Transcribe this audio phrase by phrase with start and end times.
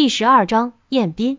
[0.00, 1.36] 第十二章宴宾。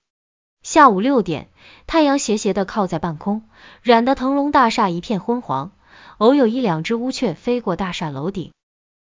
[0.62, 1.50] 下午六点，
[1.88, 3.42] 太阳斜斜的靠在半空，
[3.82, 5.72] 染得腾龙大厦一片昏黄。
[6.20, 8.52] 偶有一两只乌鹊飞过大厦楼顶，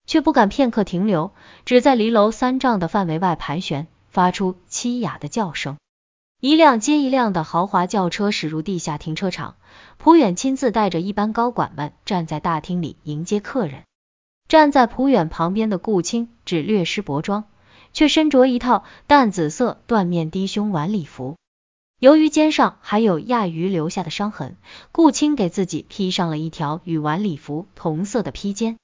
[0.06, 1.32] 却不敢片刻停留，
[1.66, 5.76] 只在离楼三丈的范围外盘旋，发出凄哑的叫声。
[6.40, 9.56] 一辆接一辆的豪华轿车驶入地下停车场，
[9.98, 13.82] 蒲远亲自带着一班高管们站在大厅里迎接客人。
[14.48, 17.44] 站在蒲远旁边的顾青只略施薄妆，
[17.92, 21.36] 却身着一套淡紫色缎面低胸晚礼服。
[21.98, 24.56] 由于肩上还有亚鱼留下的伤痕，
[24.90, 28.76] 顾青给自己披上了一条与晚礼服同色的披肩，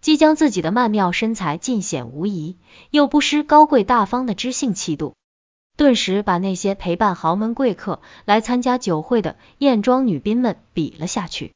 [0.00, 2.56] 既将自己的曼妙身材尽显无疑，
[2.90, 5.14] 又不失高贵大方的知性气度。
[5.76, 11.52] 顿时把那些陪伴豪门贵客来参加酒会的艳妆女宾们比了下去。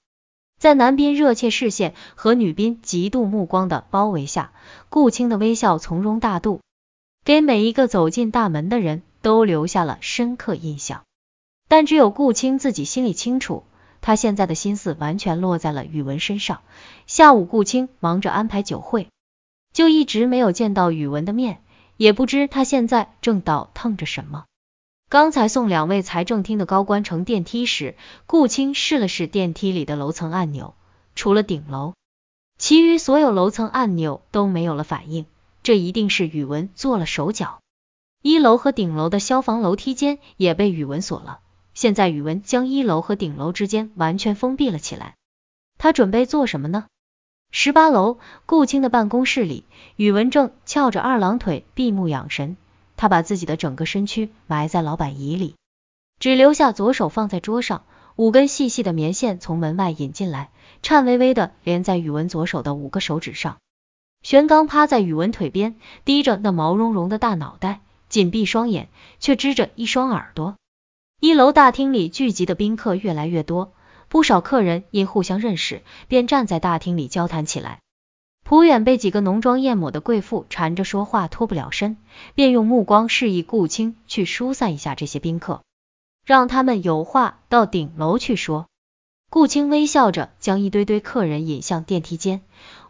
[0.58, 4.52] 在男宾热切视线和女宾嫉妒目光的包围下，
[4.88, 6.62] 顾青的微笑从容大度，
[7.26, 11.02] 给每一个走进大门的人都留下了深刻印象。
[11.66, 13.64] 但只有顾青自己心里清楚，
[14.00, 16.60] 他现在的心思完全落在了宇文身上。
[17.08, 19.08] 下午顾青忙着安排酒会，
[19.72, 21.58] 就一直没有见到宇文的面。
[21.96, 24.44] 也不知他现在正倒腾着什么。
[25.08, 30.74] 刚才送两位财政厅的高官乘电梯时，顾青试了试电梯里的楼层按钮，
[31.16, 31.94] 除了顶楼，
[32.56, 35.26] 其余所有楼层按钮都没有了反应。
[35.66, 37.58] 这一定是宇文做了手脚。
[38.22, 41.40] 一楼和顶楼的消防楼梯间也被宇文锁了，
[41.74, 45.16] 现在宇文将一楼和顶楼之间完全封闭了起来。
[45.76, 46.86] 他准备做什么呢？
[47.50, 49.64] 十八楼，顾青的办公室里，
[49.96, 52.56] 宇文正翘着二郎腿闭目养神。
[52.96, 55.56] 他把自己的整个身躯埋在老板椅里，
[56.20, 57.82] 只留下左手放在桌上，
[58.14, 63.56] 五根细细的棉线从门外引进来，颤巍巍的连在宇文左手的五个手指上。
[64.26, 68.88] 玄刚趴在宇文腿边，低着那毛茸茸的大脑袋，紧闭双眼，
[69.20, 70.56] 却支着一双耳朵。
[71.20, 73.72] 一楼大厅里聚集的宾客越来越多。
[74.08, 77.78] 不少客人因互相认识，便站在大厅里交谈起来。
[78.42, 81.96] 蒲远被几个浓妆艳抹的贵妇缠着说话脱不了身，
[82.34, 85.62] 便用目光示意顾青去疏散一下这些宾客，
[86.24, 88.66] 让他们有话到顶楼去说。
[89.28, 92.42] 顾青微笑着将一堆堆客人引向电梯间，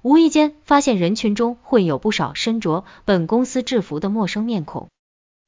[0.03, 4.89] 无意间发现人群中混有不少身着本公司制服的陌生面孔。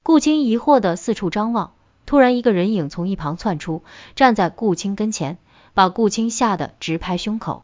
[0.02, 1.74] 顾青疑惑的四处张望，
[2.06, 3.82] 突然一个人影从一旁窜出，
[4.14, 5.38] 站在顾青跟前。
[5.74, 7.62] 把顾青吓得直拍胸口。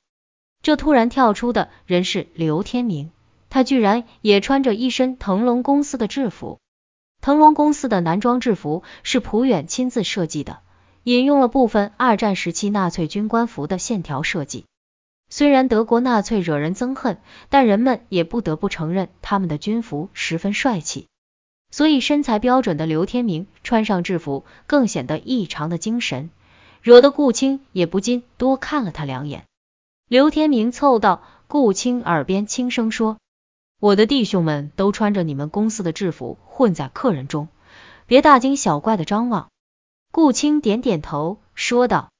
[0.63, 3.11] 这突然跳出的人是刘天明，
[3.51, 6.61] 他居然也穿着一身腾龙公司的制服。
[7.21, 10.61] 腾龙公司的男装制服是蒲远亲自设计的，
[11.03, 14.65] 引用了部分二战时期纳粹军官服的线条设计。
[15.37, 17.19] 虽然德国纳粹惹人憎恨，
[17.49, 21.09] 但人们也不得不承认他们的军服十分帅气。
[21.73, 26.31] 所以身材标准的刘天明穿上制服，更显得异常的精神。
[26.83, 29.43] 惹得顾青也不禁多看了他两眼。
[30.09, 33.17] 刘天明凑到顾青耳边轻声说
[33.81, 37.49] ：“我的弟兄们都穿着你们公司的制服混在客人中，
[38.07, 39.49] 别大惊小怪的张望。”
[40.13, 42.13] 顾青点点头说道：“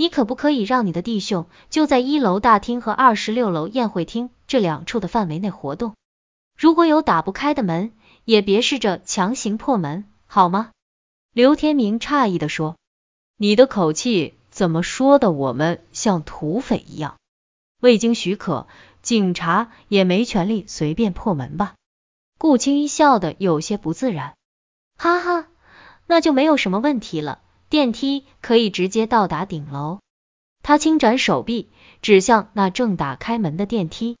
[0.00, 5.96] 你可不可以让你的弟兄就在一楼大厅和二十六楼宴会厅这两处的范围内活动？
[6.56, 7.90] 如果有打不开的门，
[8.24, 10.70] 也别试着强行破门，好吗？”
[11.34, 12.76] 刘天明诧异的说。
[13.38, 15.32] 你的口气怎么说的？
[15.32, 17.16] 我们像土匪一样？
[17.80, 18.68] 未经许可，
[19.02, 21.74] 警察也没权利随便破门吧？
[22.38, 24.36] 顾青一笑的有些不自然，
[24.96, 25.48] 哈哈，
[26.06, 27.40] 那就没有什么问题了。
[27.68, 29.98] 电梯可以直接到达顶楼。
[30.62, 31.68] 他轻展手臂，
[32.02, 34.16] 指向那正打开门的电梯。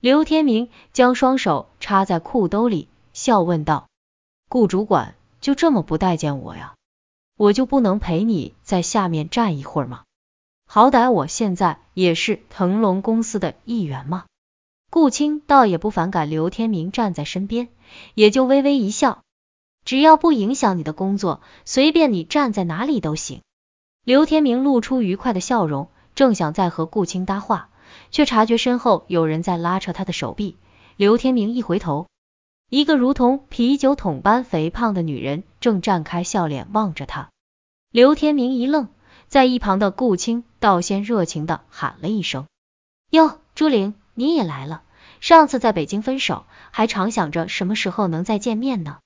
[0.00, 3.88] 刘天明将双手插在裤兜里，笑问道
[4.48, 6.74] ：“顾主管就这么不待见我呀？”
[7.36, 10.04] 我就不能陪你在下面站一会儿吗？
[10.66, 14.26] 好歹我现在也是腾龙公司的一员嘛。
[14.90, 17.68] 顾青倒也不反感刘天明站在身边，
[18.14, 19.22] 也就微微一笑，
[19.90, 23.40] 只要不影响你的工作，随便你站在哪里都行。
[24.04, 27.70] 刘天明露出愉快的笑容，正想再和顾青搭话，
[28.12, 30.56] 却察觉身后有人在拉扯他的手臂。
[30.96, 32.06] 刘天明一回头。
[32.68, 37.30] 一个如同啤酒桶般肥胖的女人正绽开笑脸望着他，
[37.90, 38.86] 刘天明一愣，
[39.26, 42.46] 在一旁的顾青倒先热情的喊了一声
[43.10, 44.82] ：“哟，朱玲，你也来了！
[45.18, 48.98] 上次在北京分手，还常想着什么时候能再见面呢。”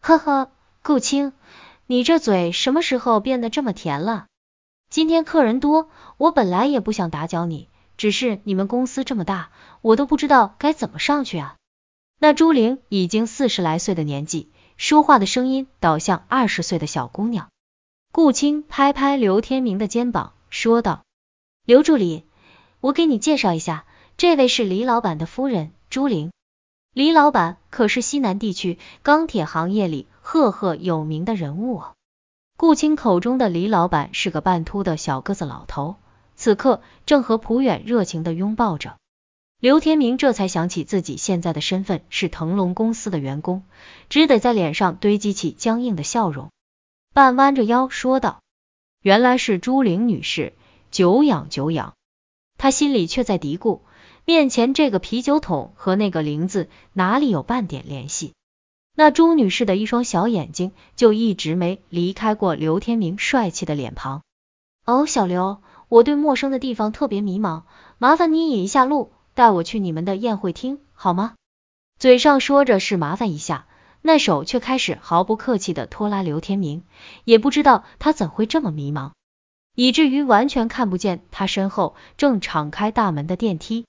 [0.00, 0.50] 呵呵，
[0.82, 1.32] 顾青，
[1.86, 4.26] 你这嘴什么时候变得这么甜了？
[4.90, 9.50] 今天客人多，我本来也不想打搅你，只是你们公司这么大，
[9.82, 11.56] 我都不知道该怎么上去啊。
[12.18, 17.48] 那朱玲已经四十来岁的年纪，说话的声音倒像二十岁的小姑娘。
[18.10, 21.02] 顾青拍拍刘天明的肩膀，说道
[21.66, 22.24] ：“刘助理，
[22.80, 23.84] 我给你介绍一下，
[24.16, 26.30] 这位是李老板的夫人朱玲。
[26.92, 31.94] 李老板可是西南地区钢铁行业里赫赫有名的人物啊。”
[32.58, 35.94] 顾青口中的李老板是个半秃的小个子老头，
[36.34, 38.96] 此刻正和蒲远热情的拥抱着。
[39.60, 43.64] 刘天明这才想起自己现在的身份是腾龙公司的员工，
[44.08, 46.50] 只得在脸上堆积起僵硬的笑容，
[47.12, 48.40] 半弯着腰说道
[49.02, 50.52] ：“原来是朱玲女士，
[50.90, 51.94] 久仰久仰。”
[52.58, 53.80] 他心里却在嘀咕：
[54.28, 58.34] 面前这个啤酒桶和那个玲子哪里有半点联系？
[58.94, 64.20] 那朱女士的一双小眼睛就一直没离开过刘天明帅气的脸庞。
[64.84, 67.62] 哦，小刘，我对陌生的地方特别迷茫，
[67.96, 71.34] 麻烦你引一下路，带我去你们的宴会厅好吗？
[71.98, 73.64] 嘴上说着是麻烦一下，
[74.02, 76.82] 那手却开始毫不客气的拖拉刘天明，
[77.24, 79.12] 也不知道他怎会这么迷茫，
[79.74, 83.86] 以至于完全看不见他身后正敞开大门的电梯。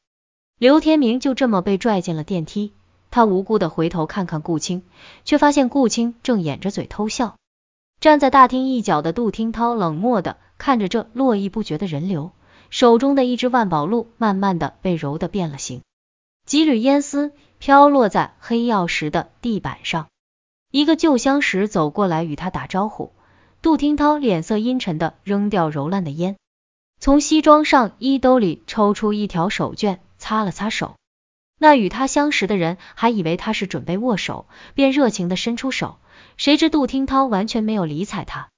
[0.60, 2.74] 刘天明就这么被拽进了电梯。
[3.12, 4.84] 他无辜的回头看看顾青，
[5.24, 7.38] 却发现顾青正掩着嘴偷笑。
[8.02, 12.32] 站在大厅一角的杜听涛冷漠的看着这络绎不绝的人流，
[12.70, 15.82] 手中的一支万宝路慢慢的被揉的变了形，
[16.46, 20.08] 几缕烟丝飘落在黑曜石的地板上。
[20.72, 23.14] 一个旧相识走过来与他打招呼，
[23.62, 26.36] 杜听涛脸色阴沉的扔掉揉烂的烟，
[27.00, 30.96] 从西装上衣兜里抽出一条手绢，擦了擦手。
[31.58, 34.46] 那与他相识的人还以为他是准备握手，
[34.76, 35.98] 便热情的伸出手，
[36.38, 38.50] 谁知杜听涛完全没有理睬他，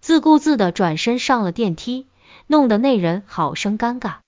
[0.00, 2.06] 自顾自的转身上了电梯，
[2.46, 4.18] 弄得那人好生尴尬。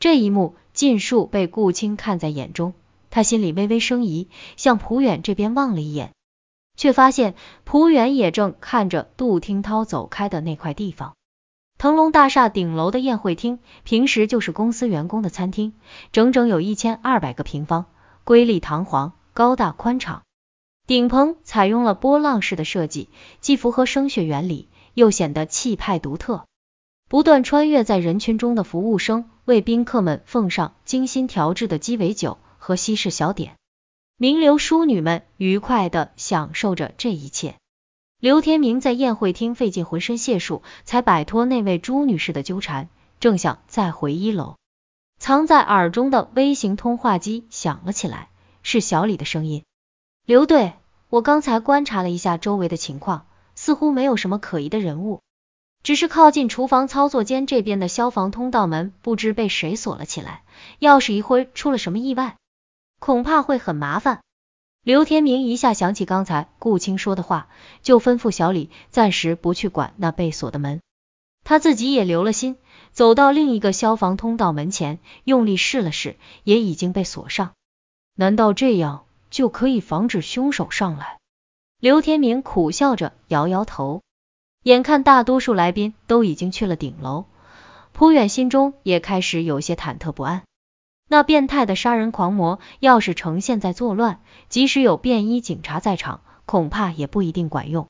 [0.00, 2.74] 这一幕尽数被顾青看在眼中，
[3.10, 6.10] 他心里微微生疑，向蒲远这边望了一眼，
[6.76, 11.14] 却发现蒲远也正看着杜听涛走开的那块地方。
[11.82, 15.72] 腾龙大厦顶楼的宴会厅，平时就是公司员工的餐厅，
[16.12, 17.86] 整整有一千二百个平方，
[18.22, 20.22] 瑰丽堂皇，高大宽敞。
[20.86, 23.08] 顶棚采用了波浪式的设计，
[23.40, 26.44] 既符合声学原理，又显得气派独特。
[27.08, 33.56] 不断穿越在人群中的服务生，为宾客们奉上精心调制的鸡尾酒和西式小点，
[34.16, 37.56] 名流淑女们愉快的享受着这一切。
[38.22, 42.88] 刘天明在宴会厅费尽浑身解数，才摆脱那位朱女士的纠缠，
[43.18, 44.54] 正想再回一楼，
[45.18, 48.28] 藏在耳中的微型通话机响了起来，
[48.62, 49.64] 是小李的声音
[50.24, 50.74] ：“刘队，
[51.08, 53.26] 我刚才观察了一下周围的情况，
[53.56, 55.20] 似乎没有什么可疑的人物，
[55.82, 60.44] 只是靠近厨房操作间这边的消防通道门不知被谁锁了起来，
[60.78, 62.36] 要是一会出了什么意外，
[63.00, 64.20] 恐怕会很麻烦。”
[64.84, 67.48] 刘天明一下想起刚才顾青说的话，
[67.82, 70.80] 就吩咐小李暂时不去管那被锁的门，
[71.44, 72.56] 他自己也留了心，
[72.90, 77.52] 走到另一个消防通道门前，用力试了试，也已经被锁上。
[78.16, 81.20] 难道这样就可以防止凶手上来？
[81.78, 84.02] 刘天明苦笑着摇摇头。
[84.64, 87.26] 眼看大多数来宾都已经去了顶楼，
[87.92, 90.42] 蒲远心中也开始有些忐忑不安。
[91.12, 97.88] 那变态的杀人狂魔要是呈现在作乱，即使有便衣警察在场，恐怕也不一定管用。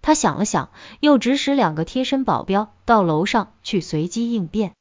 [0.00, 0.70] 他想了想，
[1.00, 4.74] 又指使两个贴身保镖到楼上去随机应变。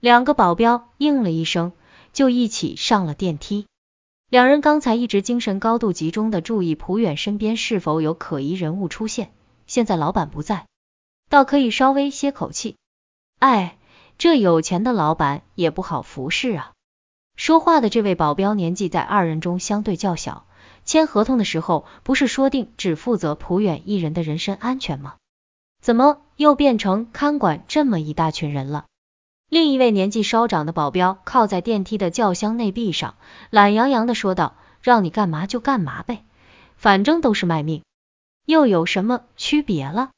[0.00, 1.72] 两个保镖应了一声，
[2.12, 3.66] 就一起上了电梯。
[4.30, 9.32] 两人刚才一直精神高度集中的注意普远身边是否有可疑人物出现，
[9.66, 10.66] 现在老板不在，
[11.28, 12.76] 倒可以稍微歇口气。
[13.40, 13.78] 哎，
[14.16, 16.70] 这有钱的老板也不好服侍啊。
[17.36, 20.46] 说话的这位保镖年纪在二人中相对较小，
[20.84, 25.16] 签合同的时候不是说定只负责蒲远一人的人身安全吗？
[25.82, 28.86] 怎么又变成看管这么一大群人了？
[29.48, 33.14] 另一位年纪稍长的保镖靠在电梯的轿厢内壁上，
[33.50, 36.24] 懒洋洋的说道：“让你干嘛就干嘛呗，
[36.76, 37.82] 反正都是卖命，
[38.46, 40.10] 又有什么区别了？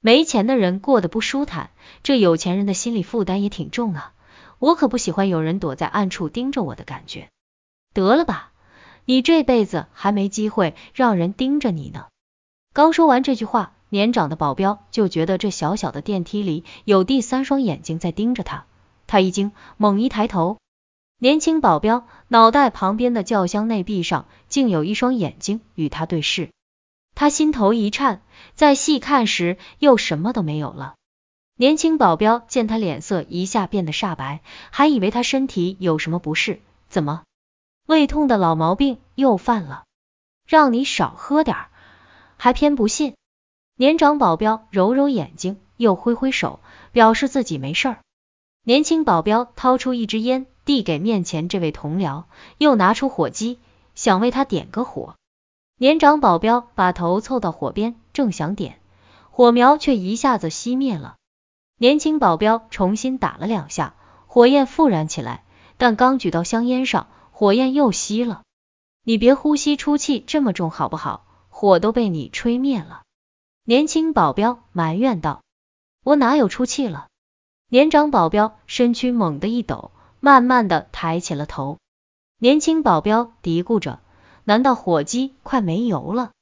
[0.00, 1.70] 没钱的人过得不舒坦，
[2.02, 4.13] 这有钱人的心理负担也挺重啊。”
[4.64, 7.28] 我可不喜欢有人躲在暗处盯着我的感觉。
[7.92, 8.50] 得了吧，
[9.04, 12.06] 你这辈子还没机会让人盯着你呢。
[12.72, 18.64] 刚说完这句话，年长的保镖就觉得这小小的电梯里有第三双眼睛在盯着他。
[19.06, 20.56] 他一惊，猛一抬头，
[21.18, 26.48] 年轻保镖脑袋旁边的轿厢内壁上竟有一双眼睛与他对视。
[27.14, 28.22] 他心头一颤，
[28.54, 30.94] 再细看时又什么都没有了。
[31.56, 34.40] 年轻保镖见他脸色一下变得煞白，
[34.72, 37.22] 还以为他身体有什么不适，怎么
[37.86, 39.84] 胃痛的老毛病又犯了？
[40.48, 41.56] 让你少喝点，
[42.36, 43.14] 还偏不信。
[43.76, 46.58] 年长保镖揉揉眼睛，又挥挥手，
[46.90, 47.98] 表示自己没事儿。
[48.64, 52.24] 年轻保镖掏出一支烟，递给面前这位同僚，
[52.58, 53.60] 又拿出火机，
[53.94, 55.14] 想为他点个火。
[55.78, 58.80] 年长保镖把头凑到火边，正想点，
[59.30, 61.14] 火苗却一下子熄灭了。
[61.76, 63.94] 年轻保镖重新打了两下，
[64.26, 65.44] 火焰复燃起来，
[65.76, 68.42] 但刚举到香烟上，火焰又熄了。
[69.02, 71.26] 你别呼吸出气这么重好不好？
[71.48, 73.02] 火都被你吹灭了。
[73.64, 75.42] 年轻保镖埋怨道
[76.04, 77.06] ：“我哪有出气了？”
[77.70, 79.90] 年长保镖身躯猛地一抖，
[80.20, 81.78] 慢慢的抬起了头。
[82.38, 84.00] 年轻保镖嘀咕着。
[84.46, 86.32] 难道火机快没油了？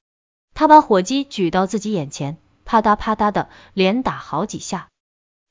[0.55, 4.89] 他把火机举到自己眼前，啪嗒啪嗒的连打好几下。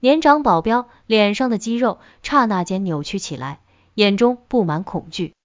[0.02, 3.60] 年长保镖脸上的肌肉刹那间扭曲起来，
[3.94, 5.36] 眼中布满恐惧。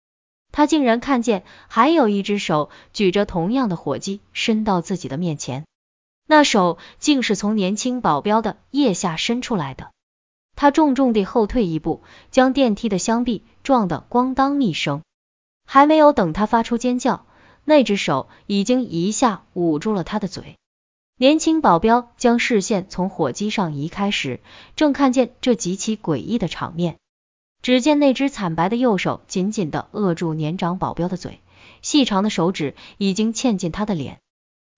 [0.50, 5.66] 他竟然看见还有一只手举着同样的火机伸到自己的面前，
[6.26, 9.90] 那手竟是从年轻保镖的腋下伸出来的。
[10.54, 15.02] 他重重地后退一步，将电梯的箱壁撞得咣当一声。
[15.66, 17.26] 还没有等他发出尖叫，
[17.66, 20.56] 那只手已经一下捂住了他的嘴。
[21.18, 24.40] 年轻保镖将视线从火机上移开时，
[24.74, 26.98] 正看见这极其诡异的场面。
[27.62, 31.40] 只见那只惨白的右手紧紧的扼住年长保镖的嘴，
[31.80, 34.18] 细长的手指已经嵌进他的脸，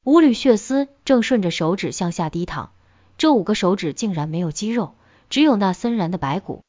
[0.04, 2.70] 五缕血丝正顺着手指向下滴淌。
[3.16, 4.94] 这五个手指竟然没有肌肉，
[5.28, 6.62] 只有那森然的白骨。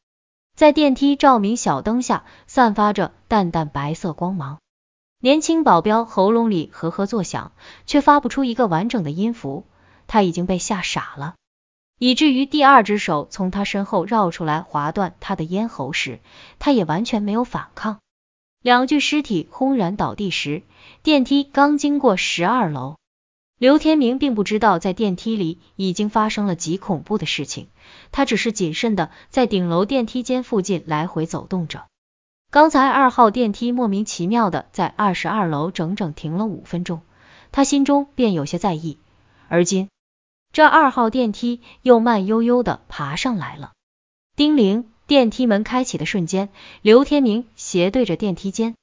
[0.56, 4.58] 在电梯照明小灯下，散发着淡淡白色光芒。
[5.22, 7.52] 年轻保镖喉咙里呵呵作响，
[7.86, 9.66] 却发不出一个完整的音符。
[10.08, 11.36] 他已经被吓傻了，
[11.98, 16.22] 以至于第二只手从他身后绕出来划断他的咽喉时，
[16.58, 18.00] 他也完全没有反抗。
[18.62, 20.64] 两具尸体轰然倒地时，
[21.04, 22.96] 电梯刚经过十二楼。
[23.58, 27.68] 刘天明并不知道，在电梯里已经发生了极恐怖的事情。
[28.14, 31.88] 他只是谨慎的在顶楼电梯间附近来回走动着。
[32.52, 37.02] 刚才二号电梯莫名其妙的在二十二楼整整停了五分钟，
[37.52, 38.98] 他心中便有些在意。
[39.50, 39.88] 而今
[40.52, 43.74] 这二号电梯又慢悠悠的爬上来了。
[44.36, 46.50] 叮铃，电梯门开启的瞬间，
[46.82, 48.74] 刘天明斜对着电梯间。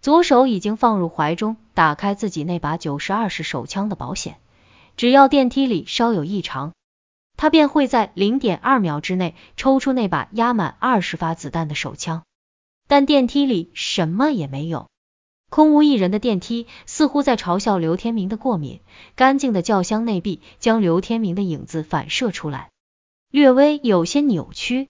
[0.00, 4.38] 左手已经放入怀中，打开自己那把九十二式手枪的保险。
[4.96, 6.72] 只要电梯里稍有异常，
[7.36, 12.22] 他便会在零点二秒之内抽出那把压满二十发子弹的手枪。
[12.92, 14.90] 但电梯里什么也没有，
[15.48, 18.80] 空无一人的电梯似乎在嘲笑刘天明的过敏。
[19.16, 22.68] 干净的轿厢内壁将刘天明的影子反射出来，
[23.30, 24.88] 略微有些扭曲。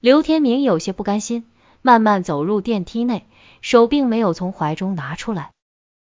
[0.00, 1.44] 刘天明有些不甘心，
[1.82, 3.26] 慢慢走入电梯内。
[3.60, 5.52] 手并没有从怀中拿出来，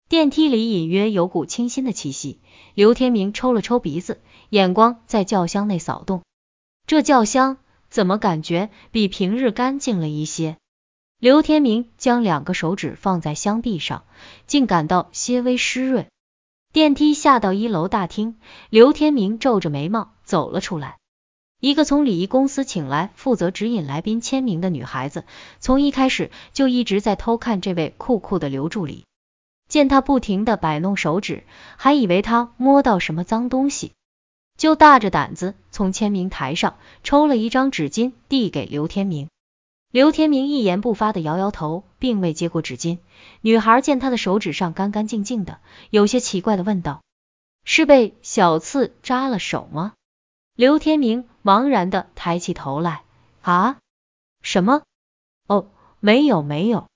[0.08, 2.40] 电梯里隐约有股清新的气息。
[2.74, 6.22] 刘天明抽了抽鼻子，眼光在轿厢内扫动，
[6.88, 10.56] 这轿厢怎么感觉比平日干净了一些？
[11.20, 14.04] 刘天明将两个手指放在箱壁上，
[14.46, 16.06] 竟感到些微湿润。
[16.72, 18.36] 电梯下到一楼大厅，
[18.70, 20.96] 刘天明皱着眉毛走了出来。
[21.58, 25.24] 一个从礼仪公司请来负责指引来宾签名的女孩子，
[25.58, 29.04] 从一开始就一直在偷看这位酷酷的刘助理。
[29.68, 31.42] 见他不停的摆弄手指，
[31.76, 33.90] 还以为他摸到什么脏东西，
[34.56, 39.28] 就大着胆子从签名台上抽了一张纸巾递给刘天明。
[39.90, 42.98] 刘天明一言不发的摇摇头，并未接过纸巾。
[43.40, 47.02] 女孩见他的手指上干干净净的，有些奇怪的问道
[47.64, 49.94] ：“是被小刺扎了手吗？”
[50.54, 53.02] 刘天明茫然的抬起头来，
[53.40, 53.78] 啊？
[54.42, 54.82] 什么？
[55.46, 55.68] 哦，
[56.00, 56.86] 没有没有。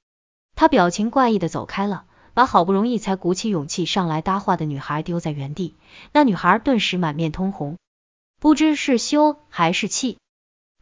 [0.55, 5.75] 他表情怪异的走开了，把好不容易才鼓起勇气上来搭话的女孩丢在原地。
[6.13, 7.79] 那女孩顿时满面通红，
[8.39, 10.19] 不知是羞还是气。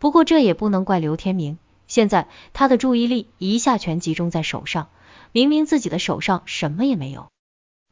[0.00, 1.58] 不过这也不能怪刘天明，
[1.90, 4.90] 现在他的注意力一下全集中在手上，
[5.32, 7.30] 明明自己的手上什么也没有，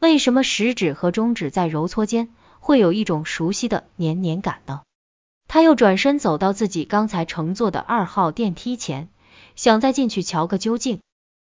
[0.01, 2.29] 为什么食指和中指在揉搓间？
[2.61, 4.83] 会有一种熟悉的黏黏感呢。
[5.49, 9.09] 他又转身走到自己刚才乘坐的二号电梯前，
[9.57, 11.01] 想再进去瞧个究竟。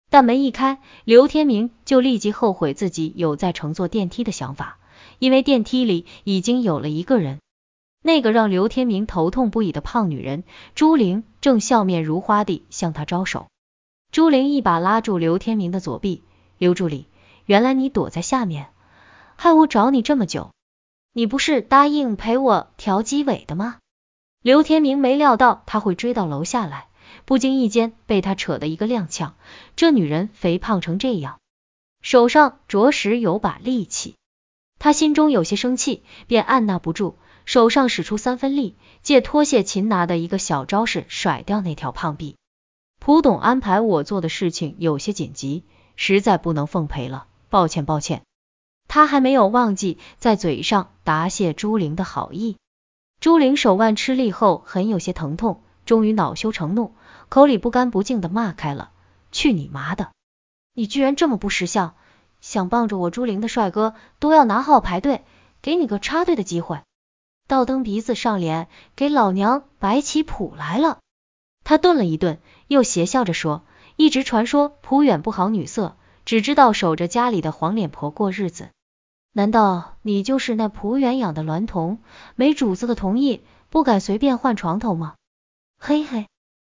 [0.09, 4.79] 但门一开，刘天明就立即后悔自己有在乘坐电梯的想法，
[5.17, 7.39] 因为电梯里已经有了一个人。
[8.05, 10.43] 那个让刘天明头痛不已的胖女人
[10.75, 13.47] 朱玲，正笑面如花地向他招手。
[14.11, 16.21] 朱玲一把拉住刘天明的左臂，
[16.57, 17.07] 刘助理，
[17.45, 18.67] 原来你躲在下面，
[19.37, 20.51] 害我找你这么久。
[21.13, 23.77] 你不是答应陪我调机尾的吗？
[24.41, 26.89] 刘天明没料到他会追到楼下来，
[27.23, 29.31] 不经意间被他扯得一个踉跄。
[29.77, 31.39] 这女人肥胖成这样，
[32.01, 34.15] 手上着实有把力气。
[34.77, 42.35] 他心中有些生气，便按捺不住，手上使出三分力，借脱卸擒拿的一个小招式甩掉那条胖臂。
[42.99, 45.63] 蒲董安排我做的事情有些紧急，
[45.95, 48.21] 实在不能奉陪了，抱歉抱歉。
[48.87, 52.57] 他还没有忘记在嘴上答谢朱玲的好意。
[53.19, 56.93] 朱玲手腕吃力后很有些疼痛，终于恼羞成怒，
[57.29, 58.91] 口里不干不净的骂开了
[59.31, 60.11] ：“去你妈的！
[60.73, 61.95] 你居然这么不识相，
[62.41, 65.23] 想傍着我朱玲的帅哥都要拿号排队，
[65.61, 66.81] 给你个插队的机会，
[67.47, 70.99] 倒蹬鼻子上脸，给老娘摆起谱来了！”
[71.63, 73.63] 他顿了一顿，又邪笑着说
[73.95, 75.95] ：“一直传说蒲远不好女色，
[76.25, 78.69] 只知道守着家里的黄脸婆过日子。”
[79.35, 81.97] 难道你就是那蒲远养的娈童？
[82.35, 85.15] 没主子的同意，不敢随便换床头吗？
[85.79, 86.27] 嘿嘿，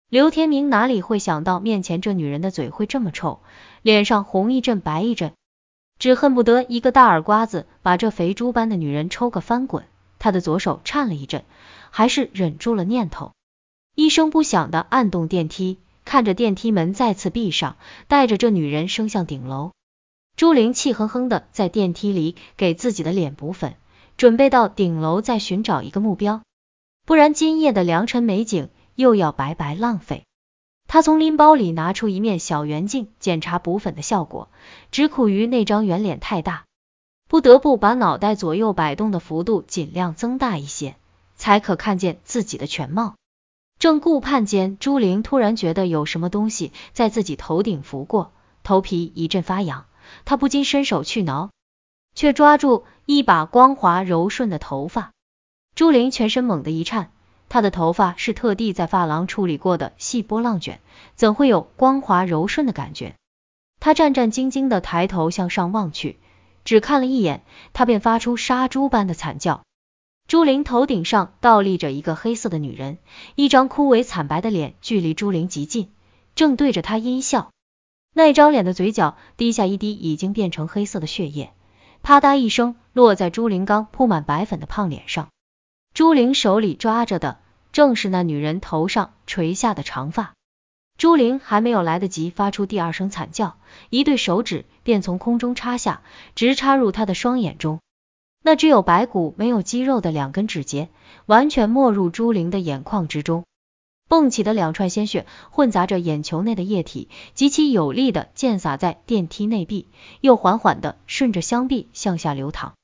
[0.08, 3.40] 刘天明哪里会想到面前这女人的嘴会这么臭，
[3.82, 5.32] 脸上红一阵白一阵，
[5.98, 9.84] 只恨不得一个大耳刮子把这肥猪般的女人抽个翻滚。
[10.24, 11.44] 他的左手颤了一阵，
[11.90, 13.34] 还是忍住了念头，
[13.94, 15.76] 一声不响的按动电梯，
[16.06, 17.76] 看着电梯门再次闭上，
[18.08, 19.72] 带着这女人升向顶楼。
[20.34, 23.74] 朱玲气哼哼的在电梯里给自己的脸补粉，
[24.16, 26.40] 准备到顶楼再寻找一个目标，
[27.04, 30.24] 不然今夜的良辰美景又要白白浪费。
[30.88, 34.48] 他从拎包里拿出一面小圆镜，检查补粉的效果，
[34.90, 36.64] 只苦于那张圆脸太大，
[37.34, 40.94] 不得不把脑袋左右摆动的幅度尽量增大一些，
[41.34, 43.16] 才可看见自己的全貌。
[43.80, 48.30] 正顾盼间，朱玲突然觉得有什么东西在自己头顶拂过，
[48.62, 49.86] 头皮一阵发痒。
[50.24, 51.50] 他不禁伸手去挠，
[52.14, 55.10] 却抓住一把光滑柔顺的头发。
[55.74, 57.10] 朱玲全身猛地一颤，
[57.48, 60.78] 她的头发是特地在发廊处理过的细波浪卷，
[61.16, 63.16] 怎会有光滑柔顺的感觉？
[63.80, 66.20] 她战战兢兢的抬头向上望去，
[66.64, 67.42] 只看了一眼，
[67.72, 69.62] 她便发出杀猪般的惨叫。
[70.26, 72.98] 朱玲头顶上倒立着一个黑色的女人，
[73.34, 75.90] 一张枯萎惨白的脸距离朱玲极近，
[76.34, 77.50] 正对着她阴笑。
[78.14, 81.52] 那张脸的嘴角滴下一滴已经变成黑色的血液，
[82.02, 85.28] 啪嗒一声落在朱玲刚铺满白粉的胖脸上。
[85.92, 87.38] 朱玲手里抓着的
[87.72, 90.32] 正是那女人头上垂下的长发。
[90.96, 93.56] 朱玲还没有来得及发出第二声惨叫，
[93.90, 96.02] 一对手指便从空中插下，
[96.34, 97.80] 直插入她的双眼中。
[98.42, 100.88] 那只有白骨没有肌肉的两根指节，
[101.26, 103.44] 完全没入朱玲的眼眶之中。
[104.06, 109.88] 蹦起的两串鲜血混杂着眼球内的液体，极其有力的溅洒在电梯内壁，
[110.20, 112.74] 又缓缓的顺着箱壁向下流淌。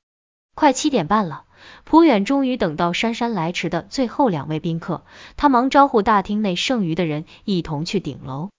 [0.55, 1.45] 快七点半了，
[1.83, 5.03] 蒲远终于等到姗姗来迟的最后两位宾客，
[5.37, 8.49] 他忙招呼大厅内剩余的人一同去顶楼。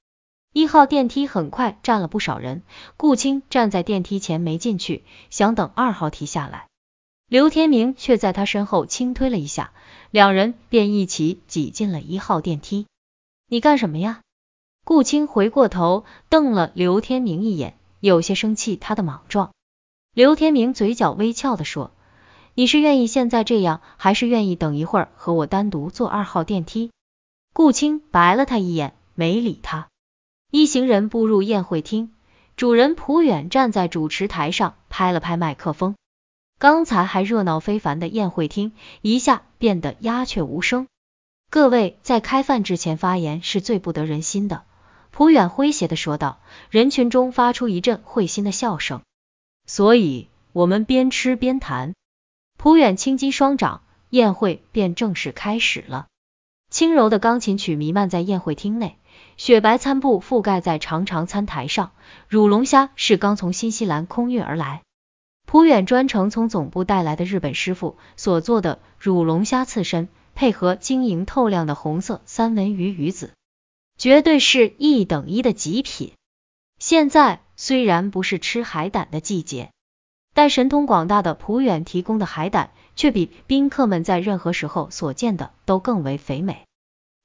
[0.53, 2.62] 一号电梯很快站了不少人，
[2.97, 6.67] 顾青站在电梯前没进去，想等二号梯下来。
[7.27, 9.73] 刘天明却在他身后轻推了一下。
[10.11, 12.87] 两人便一起挤进了一号电梯。
[13.49, 14.21] 你干什么呀？
[14.85, 19.53] 顾青回过头瞪了刘天明一眼，有些生气他的莽撞。
[20.12, 21.93] 刘天明嘴角微翘的说
[22.55, 26.91] ：“你是愿意现在这样，还是愿意等一会儿和我单独坐二号电梯？”
[27.55, 29.88] 顾青白了他一眼，没理他。
[30.51, 32.12] 一行人步入宴会厅，
[32.57, 35.95] 主人蒲远站在主持台上拍了拍麦克风。
[36.59, 40.87] 刚才还热闹非凡的宴会厅，一下变得鸦雀无声。
[41.51, 44.62] 各位在开饭之前发言是最不得人心的。
[45.11, 46.38] 蒲远诙谐的说道，
[46.71, 49.03] 人群中发出一阵会心的笑声。
[49.67, 51.95] 所以，我们边吃边谈。
[52.62, 56.07] 蒲远轻击双掌，宴会便正式开始了。
[56.70, 58.98] 轻柔的钢琴曲弥漫在宴会厅内，
[59.37, 61.90] 雪白餐布覆盖在长长餐台上，
[62.29, 64.83] 乳龙虾是刚从新西兰空运而来。
[65.44, 73.33] 蒲远专程从总部带来的日本师傅所做的乳龙虾刺身，配合晶莹透亮的红色三文鱼鱼子，
[73.98, 76.12] 绝对是一等一的极品。
[76.79, 79.72] 现在虽然不是吃海胆的季节，
[80.35, 86.64] 但神通广大的蒲远提供的海胆，却比宾客们在任何时候所见的都更为肥美。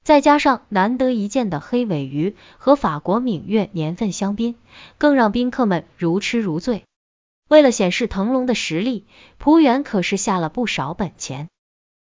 [0.04, 4.56] 再加上难得一见的黑尾鱼和法国闽粤年份香槟，
[4.96, 6.84] 更让宾客们如痴如醉。
[7.48, 9.06] 为了显示腾龙的实力，
[9.38, 11.48] 蒲远可是下了不少本钱。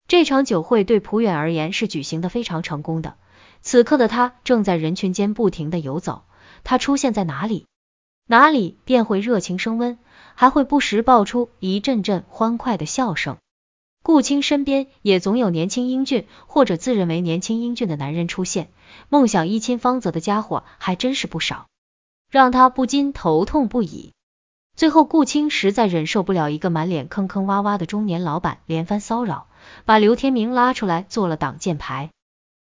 [0.07, 3.15] 这场酒会对蒲远而言是举行的非常成功的。
[3.63, 6.25] 此刻的他正在人群间不停的游走，
[6.63, 7.67] 他出现在哪里，
[8.27, 9.99] 哪里便会热情升温，
[10.35, 13.39] 还会不时爆出一阵阵欢快的笑声。
[14.03, 18.69] 顾青身边也总有年轻英俊或者自认为年轻英俊的男人出现，
[19.09, 21.69] 梦想一亲芳泽的家伙还真是不少，
[22.31, 24.13] 让他不禁头痛不已。
[24.77, 29.47] 最后顾青实在忍受不了一个满脸坑坑洼洼的中年老板连番骚扰，
[29.85, 32.11] 把刘天明拉出来做了挡箭牌。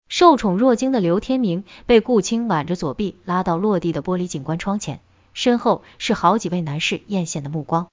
[0.09, 5.01] 受宠若惊的刘天明被顾青挽着左臂拉到落地的玻璃景观窗前，
[5.39, 7.91] 身后是好几位男士艳羡的目光。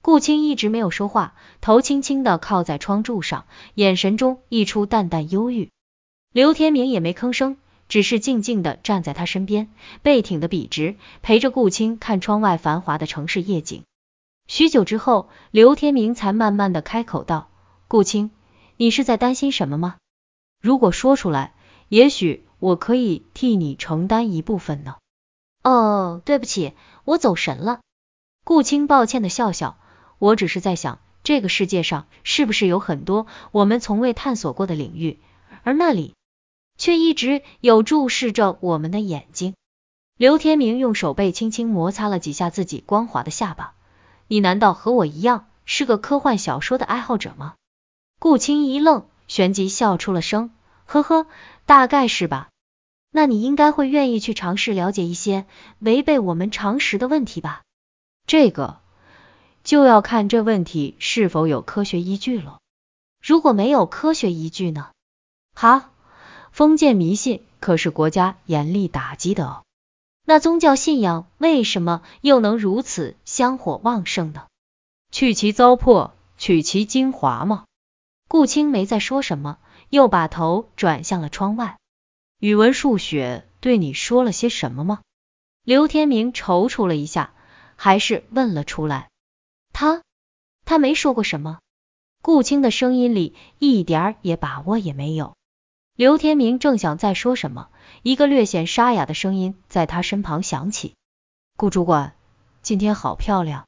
[0.00, 5.68] 顾青一直没有说话，头轻轻的靠在窗柱上，眼神中溢出淡淡忧郁。
[6.32, 7.58] 刘天明也没吭声，
[7.90, 9.68] 只是静静的站在他身边，
[10.00, 13.82] 背挺的笔直，陪着顾青看窗外繁华的城市夜景。
[14.46, 17.50] 许久之后，刘天明才慢慢的开口道
[17.86, 18.30] ：“顾青，
[18.78, 19.96] 你是在担心什么吗？”
[20.62, 21.52] 如果说出来，
[21.90, 24.96] 也许我可以替你承担一部分呢。
[25.68, 26.72] 哦，对不起，
[27.04, 27.80] 我走神了。
[28.42, 29.76] 顾青抱歉的笑笑，
[30.18, 35.20] 我只是在想，这个世界上是不是有很多我们从未探索过的领域，
[35.64, 36.14] 而那里
[36.78, 39.54] 却一直有注视着我们的眼睛。
[40.16, 43.74] 刘天明用手背轻轻摩擦了几下自己光滑的下巴，
[44.26, 47.56] 你难道和我一样是个科幻小说的爱好者吗？
[48.18, 49.06] 顾青一愣。
[49.28, 50.50] 旋即笑出了声，
[50.86, 51.26] 呵呵，
[51.66, 52.48] 大概是吧。
[53.10, 55.46] 那你应该会愿意去尝试了解一些
[55.78, 57.62] 违背我们常识的问题吧？
[58.26, 58.78] 这个
[59.64, 62.58] 就要看这问题是否有科学依据了。
[63.20, 64.90] 如果没有科学依据呢？
[65.54, 65.90] 好，
[66.52, 69.64] 封建迷信可是国家严厉打击的哦。
[70.24, 74.46] 那宗教信仰为什么又能如此香火旺盛呢？
[75.10, 77.64] 去其糟粕，取其精华吗？
[78.28, 79.56] 顾青没再说什么，
[79.88, 81.78] 又把头转向了窗外。
[82.40, 85.00] 语文、数学对你说了些什么吗？
[85.64, 87.34] 刘天明踌躇了一下，
[87.74, 89.10] 还是问了出来。
[89.72, 90.02] 他，
[90.64, 91.58] 他没说过什么。
[92.22, 95.34] 顾青的声音里一点也把握也没有。
[95.96, 97.70] 刘天明正想再说什么，
[98.04, 100.94] 一个略显沙哑的声音在他身旁响起
[101.58, 102.14] ：“顾主管，
[102.62, 103.66] 今天好漂亮。”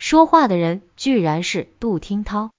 [0.00, 2.52] 说话的人居然是杜听涛。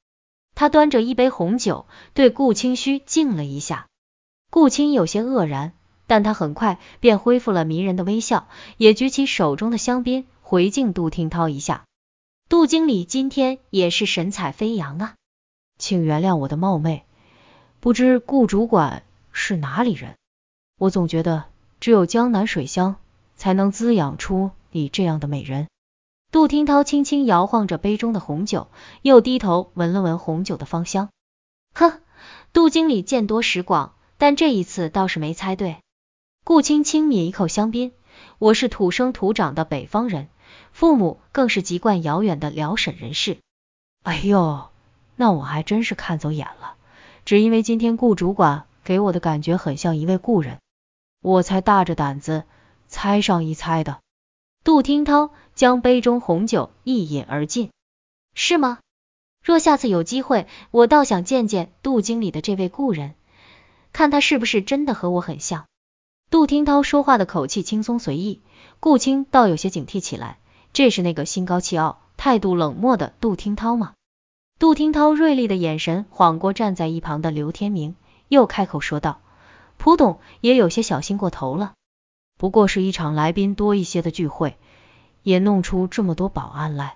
[0.54, 3.88] 他端着一杯红酒，对顾清虚敬了一下。
[4.50, 5.74] 顾青有些愕然，
[6.08, 11.84] 但他很快便恢复了迷人的微笑，也举起手中的香槟回敬杜听涛一下。
[12.50, 15.14] 杜经理今天也是神采飞扬啊，
[15.78, 17.06] 请原谅我的冒昧，
[17.80, 20.16] 不知顾主管是哪里人？
[20.80, 21.46] 我总觉得
[21.80, 22.96] 只有江南水乡
[23.36, 25.68] 才能滋养出你这样的美人。
[26.32, 28.68] 杜听涛轻轻摇晃着杯中的红酒，
[29.04, 31.10] 又低头闻了闻红酒的芳香。
[31.74, 32.00] 呵，
[32.52, 35.78] 杜经理见多识广，但这一次倒是没猜对。
[36.44, 37.94] 顾青轻抿一口香槟，
[38.38, 40.28] 我是土生土长的北方人，
[40.74, 43.38] 父母更是籍贯遥远的辽沈人士。
[44.04, 44.68] 哎呦，
[45.16, 46.76] 那我还真是看走眼了，
[47.24, 50.60] 只因为今天顾主管给我的感觉很像一位故人，
[51.22, 52.44] 我才大着胆子
[52.88, 54.00] 猜上一猜的。
[54.66, 57.72] 杜听涛将杯中红酒一饮而尽，
[58.36, 58.80] 是吗？
[59.42, 63.16] 若下次有机会，我倒想见见杜经理的这位故人，
[63.92, 65.66] 看他是不是真的和我很像。
[66.30, 68.42] 杜听涛说话的口气轻松随意，
[68.80, 70.38] 顾青倒有些警惕起来。
[70.72, 73.94] 这是那个心高气傲、态度冷漠的杜听涛吗？
[74.60, 77.96] 杜听涛锐利的眼神晃过站在一旁的刘天明，
[78.28, 79.22] 又开口说道
[79.80, 81.74] ：“蒲董也有些小心过头了。”
[82.38, 84.58] 不过是一场来宾多一些的聚会，
[85.24, 86.96] 也弄出这么多保安来。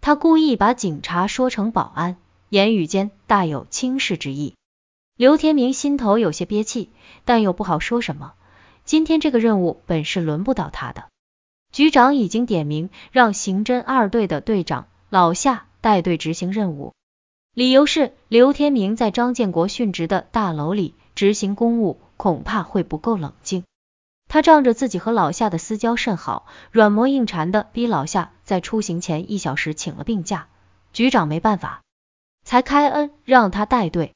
[0.00, 2.16] 他故意把警察说成保安，
[2.48, 4.54] 言语间大有轻视之意。
[5.20, 6.88] 刘天明心头有些憋气，
[7.26, 8.32] 但又不好说什么。
[8.86, 11.08] 今天这个任务本是轮不到他的，
[11.70, 16.94] 局长已经点名让刑侦二队的队长老夏带队执行任务，
[17.52, 23.64] 理由是刘天明在张建国殉职的大楼里执行公务，恐怕会不够冷静。
[24.26, 30.48] 他仗着自己和老夏的私交甚好，软磨硬缠的逼老夏在出行前一小时请了病假。
[30.94, 31.82] 局长没办法，
[32.42, 34.14] 才开恩让他带队。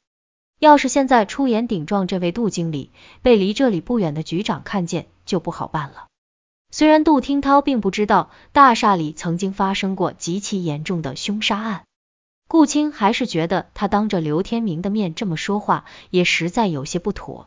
[0.58, 2.90] 要是现在出言顶撞这位杜经理，
[3.22, 6.06] 被离这里不远的局长看见，就不好办了。
[6.70, 11.84] 虽然杜听涛并不知道大厦里曾经发生过极其严重的凶杀案，
[12.48, 17.46] 顾青还是觉得他当着刘天明的面这么说话，也实在有些不妥。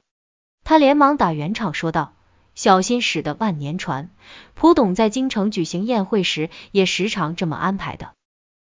[0.63, 2.13] 他连忙打圆场说道。
[2.55, 4.09] 小心驶得万年船。
[4.55, 8.13] 蒲董在京城举行宴会时，也时常这么安排的。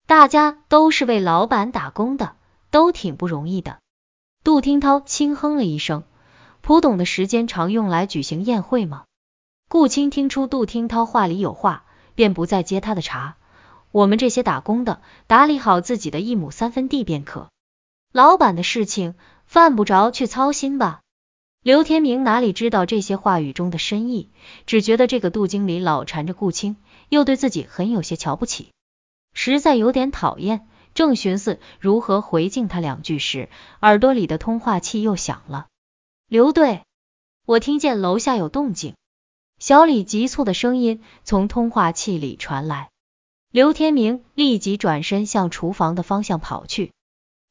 [0.08, 2.34] 大家都是为老板打工的，
[2.72, 3.78] 都挺不容易的。
[4.46, 6.04] 杜听涛轻哼了一声。
[6.60, 9.02] 蒲董的时间常用来举行宴会吗？
[9.68, 13.34] 顾青听出杜听涛话里有话，便不再接他的茬。
[13.90, 17.48] 我们这些打工的，打理好自己的一亩三分地便可。
[18.12, 21.00] 老板的事情，犯不着去操心吧。
[21.64, 24.30] 刘天明哪里知道这些话语中的深意，
[24.64, 26.76] 只觉得这个杜经理老缠着顾青，
[27.08, 28.70] 又对自己很有些瞧不起，
[29.34, 30.68] 实在有点讨厌。
[30.96, 33.50] 正寻思如何回敬他两句时，
[33.82, 35.66] 耳朵里的通话器又响了。
[36.26, 36.84] 刘队，
[37.44, 38.94] 我听见楼下有动静。
[39.58, 42.88] 小李急促的声音从通话器里传来。
[43.52, 46.92] 刘天明立即转身向厨房的方向跑去。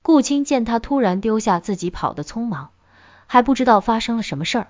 [0.02, 2.72] 顾青见他突然丢下自己跑得匆忙，
[3.28, 4.68] 还不知道发生了什么事儿。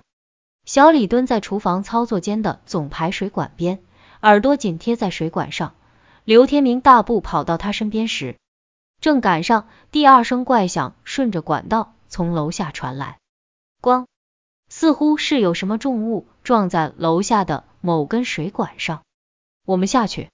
[0.66, 3.78] 小李蹲在厨房操作间的总排水管边，
[4.20, 5.74] 耳朵紧贴在水管上。
[6.24, 8.36] 刘天明大步跑到他身边时，
[9.06, 13.20] 正赶上第二声怪响顺着管道从楼下传来，
[13.80, 14.06] 咣，
[14.68, 19.04] 似乎是有什么重物撞在楼下的某根水管上。
[19.64, 20.28] 我们下去。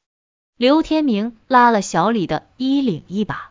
[0.57, 3.51] 刘天明拉了小李的衣领一把，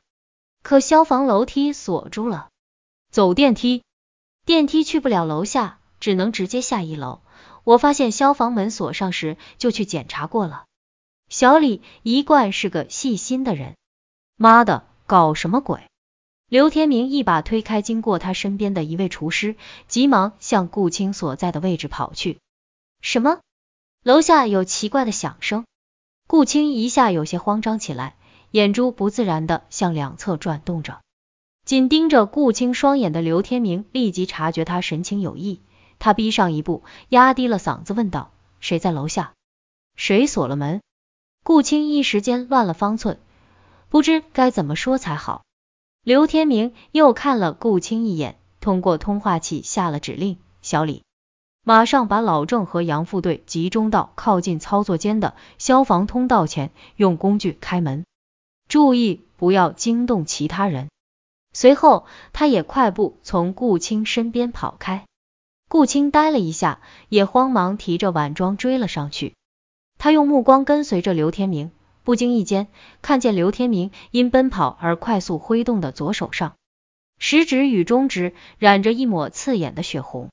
[0.64, 2.50] 可消防楼梯锁住了。
[3.12, 3.84] 走电梯，
[4.48, 7.22] 电梯去不了楼下，只能直接下一楼。
[7.64, 10.64] 我发现消防门锁上时就去检查过了。
[11.30, 13.76] 小李一贯是个细心的人。
[14.36, 14.88] 妈的！
[15.12, 15.82] 搞什么鬼？
[16.48, 19.58] 刘天明一把推开经过他身边的一位厨师，
[19.90, 22.40] 急忙向顾青所在的位置跑去。
[23.02, 23.42] 什么？
[24.04, 25.66] 楼下有奇怪的响声。
[26.30, 28.16] 顾青一下有些慌张起来，
[28.52, 31.02] 眼珠不自然的向两侧转动着。
[31.66, 35.60] 紧盯着顾青双眼的刘天明立即察觉他神情有异，
[36.00, 39.34] 他逼上一步，压低了嗓子问道：“谁在楼下？
[39.98, 40.82] 谁锁了门？”
[41.44, 43.20] 顾青一时间乱了方寸。
[43.92, 45.44] 不知该怎么说才好。
[46.02, 51.04] 刘天明又看了顾青一眼，通过通话器下了指令：小李，
[51.66, 58.06] 马上把老郑和杨副队集中到靠近操作间的消防通道前，用工具开门，
[58.70, 60.88] 注意不要惊动其他人。
[61.52, 65.04] 随后，他也快步从顾青身边跑开。
[65.68, 69.36] 顾青呆了一下，也慌忙提着碗装追了上去。
[69.98, 71.72] 他用目光跟随着刘天明。
[72.04, 72.68] 不经意间，
[73.02, 76.56] 看见刘天明因奔跑而快速挥动的左手上，
[77.20, 80.30] 食指与中指染着一抹刺眼的血红。